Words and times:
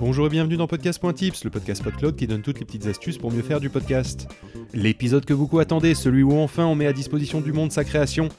Bonjour 0.00 0.28
et 0.28 0.30
bienvenue 0.30 0.56
dans 0.56 0.66
Podcast.tips, 0.66 1.44
le 1.44 1.50
podcast 1.50 1.84
PodCloud 1.84 2.16
qui 2.16 2.26
donne 2.26 2.40
toutes 2.40 2.58
les 2.58 2.64
petites 2.64 2.86
astuces 2.86 3.18
pour 3.18 3.30
mieux 3.30 3.42
faire 3.42 3.60
du 3.60 3.68
podcast. 3.68 4.28
L'épisode 4.72 5.26
que 5.26 5.34
beaucoup 5.34 5.58
attendez, 5.58 5.94
celui 5.94 6.22
où 6.22 6.32
enfin 6.38 6.64
on 6.64 6.74
met 6.74 6.86
à 6.86 6.94
disposition 6.94 7.42
du 7.42 7.52
monde 7.52 7.70
sa 7.70 7.84
création. 7.84 8.30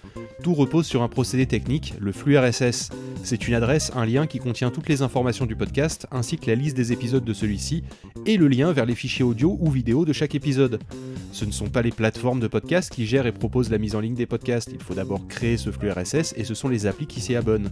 Tout 0.41 0.55
repose 0.55 0.87
sur 0.87 1.03
un 1.03 1.07
procédé 1.07 1.45
technique, 1.45 1.93
le 1.99 2.13
flux 2.13 2.35
RSS. 2.35 2.89
C'est 3.23 3.47
une 3.47 3.53
adresse, 3.53 3.91
un 3.95 4.07
lien 4.07 4.25
qui 4.25 4.39
contient 4.39 4.71
toutes 4.71 4.89
les 4.89 5.03
informations 5.03 5.45
du 5.45 5.55
podcast, 5.55 6.07
ainsi 6.11 6.37
que 6.37 6.47
la 6.49 6.55
liste 6.55 6.75
des 6.75 6.93
épisodes 6.93 7.23
de 7.23 7.33
celui-ci, 7.33 7.83
et 8.25 8.37
le 8.37 8.47
lien 8.47 8.71
vers 8.71 8.87
les 8.87 8.96
fichiers 8.96 9.23
audio 9.23 9.55
ou 9.62 9.69
vidéo 9.69 10.03
de 10.03 10.13
chaque 10.13 10.33
épisode. 10.33 10.79
Ce 11.31 11.45
ne 11.45 11.51
sont 11.51 11.69
pas 11.69 11.81
les 11.81 11.91
plateformes 11.91 12.39
de 12.39 12.47
podcast 12.47 12.91
qui 12.93 13.05
gèrent 13.05 13.25
et 13.25 13.31
proposent 13.31 13.69
la 13.69 13.77
mise 13.77 13.95
en 13.95 14.01
ligne 14.01 14.15
des 14.15 14.25
podcasts, 14.25 14.69
il 14.73 14.81
faut 14.81 14.93
d'abord 14.93 15.27
créer 15.27 15.57
ce 15.57 15.71
flux 15.71 15.89
RSS, 15.89 16.34
et 16.35 16.43
ce 16.43 16.53
sont 16.53 16.67
les 16.67 16.85
applis 16.88 17.07
qui 17.07 17.21
s'y 17.21 17.35
abonnent 17.35 17.70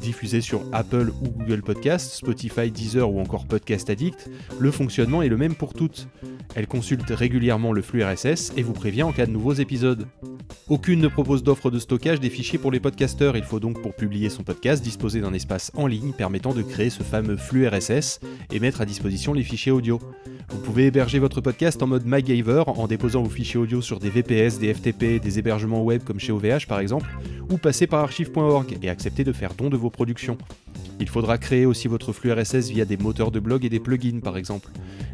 diffusé 0.00 0.40
sur 0.40 0.62
Apple 0.72 1.12
ou 1.22 1.28
Google 1.28 1.62
Podcast, 1.62 2.12
Spotify, 2.12 2.70
Deezer 2.70 3.08
ou 3.12 3.20
encore 3.20 3.46
Podcast 3.46 3.90
Addict, 3.90 4.28
le 4.58 4.70
fonctionnement 4.70 5.22
est 5.22 5.28
le 5.28 5.36
même 5.36 5.54
pour 5.54 5.74
toutes. 5.74 6.08
Elle 6.56 6.66
consulte 6.66 7.10
régulièrement 7.10 7.72
le 7.72 7.82
flux 7.82 8.02
RSS 8.02 8.52
et 8.56 8.62
vous 8.62 8.72
prévient 8.72 9.04
en 9.04 9.12
cas 9.12 9.26
de 9.26 9.30
nouveaux 9.30 9.52
épisodes. 9.52 10.06
Aucune 10.68 11.00
ne 11.00 11.08
propose 11.08 11.42
d'offre 11.42 11.70
de 11.70 11.78
stockage 11.78 12.18
des 12.18 12.30
fichiers 12.30 12.58
pour 12.58 12.72
les 12.72 12.80
podcasteurs, 12.80 13.36
il 13.36 13.44
faut 13.44 13.60
donc 13.60 13.80
pour 13.82 13.94
publier 13.94 14.30
son 14.30 14.42
podcast 14.42 14.82
disposer 14.82 15.20
d'un 15.20 15.32
espace 15.32 15.70
en 15.74 15.86
ligne 15.86 16.12
permettant 16.12 16.54
de 16.54 16.62
créer 16.62 16.90
ce 16.90 17.02
fameux 17.02 17.36
flux 17.36 17.68
RSS 17.68 18.20
et 18.50 18.58
mettre 18.58 18.80
à 18.80 18.86
disposition 18.86 19.32
les 19.32 19.44
fichiers 19.44 19.72
audio. 19.72 20.00
Vous 20.48 20.58
pouvez 20.58 20.86
héberger 20.86 21.18
votre 21.20 21.40
podcast 21.40 21.82
en 21.82 21.86
mode 21.86 22.06
MacGyver 22.06 22.64
en 22.66 22.79
déposant 22.86 23.22
vos 23.22 23.30
fichiers 23.30 23.58
audio 23.58 23.80
sur 23.80 23.98
des 23.98 24.10
VPS, 24.10 24.58
des 24.58 24.74
FTP, 24.74 25.20
des 25.22 25.38
hébergements 25.38 25.82
web 25.82 26.02
comme 26.04 26.20
chez 26.20 26.32
OVH 26.32 26.66
par 26.68 26.80
exemple, 26.80 27.08
ou 27.50 27.58
passer 27.58 27.86
par 27.86 28.00
archive.org 28.00 28.78
et 28.82 28.88
accepter 28.88 29.24
de 29.24 29.32
faire 29.32 29.54
don 29.54 29.70
de 29.70 29.76
vos 29.76 29.90
productions. 29.90 30.38
Il 31.00 31.08
faudra 31.08 31.38
créer 31.38 31.66
aussi 31.66 31.88
votre 31.88 32.12
flux 32.12 32.32
RSS 32.32 32.70
via 32.70 32.84
des 32.84 32.96
moteurs 32.96 33.30
de 33.30 33.40
blog 33.40 33.64
et 33.64 33.68
des 33.68 33.80
plugins 33.80 34.20
par 34.20 34.36
exemple. 34.36 34.68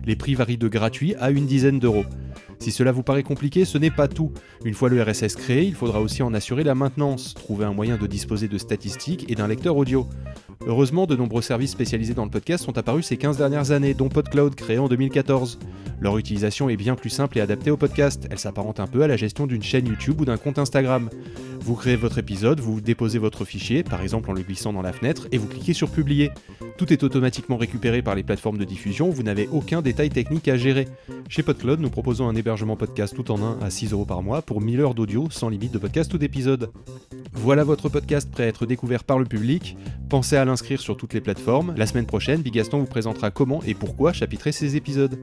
Les 0.04 0.16
prix 0.16 0.34
varient 0.34 0.58
de 0.58 0.68
gratuit 0.68 1.14
à 1.16 1.30
une 1.30 1.46
dizaine 1.46 1.78
d'euros. 1.78 2.04
Si 2.58 2.72
cela 2.72 2.92
vous 2.92 3.02
paraît 3.02 3.22
compliqué, 3.22 3.64
ce 3.64 3.78
n'est 3.78 3.90
pas 3.90 4.08
tout. 4.08 4.32
Une 4.64 4.74
fois 4.74 4.88
le 4.88 5.02
RSS 5.02 5.36
créé, 5.36 5.64
il 5.64 5.74
faudra 5.74 6.00
aussi 6.00 6.22
en 6.22 6.34
assurer 6.34 6.64
la 6.64 6.74
maintenance, 6.74 7.34
trouver 7.34 7.64
un 7.64 7.72
moyen 7.72 7.96
de 7.96 8.06
disposer 8.06 8.48
de 8.48 8.58
statistiques 8.58 9.26
et 9.28 9.34
d'un 9.34 9.46
lecteur 9.46 9.76
audio. 9.76 10.06
Heureusement, 10.66 11.06
de 11.06 11.14
nombreux 11.14 11.42
services 11.42 11.70
spécialisés 11.70 12.14
dans 12.14 12.24
le 12.24 12.30
podcast 12.30 12.64
sont 12.64 12.78
apparus 12.78 13.06
ces 13.06 13.16
15 13.16 13.36
dernières 13.36 13.70
années, 13.70 13.94
dont 13.94 14.08
PodCloud 14.08 14.54
créé 14.54 14.78
en 14.78 14.88
2014. 14.88 15.58
Leur 16.00 16.18
utilisation 16.18 16.68
est 16.68 16.76
bien 16.76 16.94
plus 16.94 17.10
simple 17.10 17.38
et 17.38 17.40
adaptée 17.40 17.70
au 17.70 17.76
podcast, 17.76 18.26
elle 18.30 18.38
s'apparente 18.38 18.80
un 18.80 18.86
peu 18.86 19.02
à 19.02 19.06
la 19.06 19.16
gestion 19.16 19.46
d'une 19.46 19.62
chaîne 19.62 19.86
YouTube 19.86 20.20
ou 20.20 20.24
d'un 20.24 20.36
compte 20.36 20.58
Instagram. 20.58 21.08
Vous 21.60 21.74
créez 21.74 21.96
votre 21.96 22.18
épisode, 22.18 22.60
vous 22.60 22.80
déposez 22.80 23.18
votre 23.18 23.44
fichier, 23.44 23.82
par 23.82 24.02
exemple 24.02 24.30
en 24.30 24.34
le 24.34 24.42
glissant 24.42 24.72
dans 24.72 24.82
la 24.82 24.92
fenêtre, 24.92 25.26
et 25.32 25.38
vous 25.38 25.48
cliquez 25.48 25.72
sur 25.72 25.90
Publier. 25.90 26.30
Tout 26.76 26.92
est 26.92 27.02
automatiquement 27.02 27.56
récupéré 27.56 28.02
par 28.02 28.14
les 28.14 28.22
plateformes 28.22 28.58
de 28.58 28.64
diffusion, 28.64 29.10
vous 29.10 29.22
n'avez 29.22 29.48
aucun 29.50 29.82
détail 29.82 30.10
technique 30.10 30.48
à 30.48 30.56
gérer. 30.56 30.86
Chez 31.28 31.42
PodCloud, 31.42 31.80
nous 31.80 31.90
proposons 31.90 32.28
un 32.28 32.36
hébergement 32.36 32.76
podcast 32.76 33.16
tout 33.16 33.30
en 33.32 33.42
un 33.42 33.58
à 33.60 33.70
6 33.70 33.92
euros 33.92 34.04
par 34.04 34.22
mois 34.22 34.42
pour 34.42 34.60
1000 34.60 34.80
heures 34.80 34.94
d'audio 34.94 35.28
sans 35.30 35.48
limite 35.48 35.72
de 35.72 35.78
podcast 35.78 36.12
ou 36.14 36.18
d'épisode. 36.18 36.70
Voilà 37.32 37.64
votre 37.64 37.88
podcast 37.88 38.30
prêt 38.30 38.44
à 38.44 38.46
être 38.46 38.66
découvert 38.66 39.02
par 39.02 39.18
le 39.18 39.24
public. 39.24 39.76
Pensez 40.08 40.36
à 40.36 40.44
l'inscrire 40.44 40.80
sur 40.80 40.96
toutes 40.96 41.14
les 41.14 41.20
plateformes. 41.20 41.74
La 41.76 41.86
semaine 41.86 42.06
prochaine, 42.06 42.42
Bigaston 42.42 42.78
vous 42.78 42.86
présentera 42.86 43.30
comment 43.30 43.62
et 43.64 43.74
pourquoi 43.74 44.12
chapitrer 44.12 44.52
ces 44.52 44.76
épisodes. 44.76 45.18